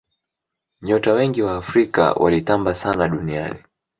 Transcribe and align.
nyota 0.81 1.13
wengi 1.13 1.41
wa 1.41 1.57
afrika 1.57 2.13
walitamba 2.13 2.75
sana 2.75 3.07
duniani 3.07 3.59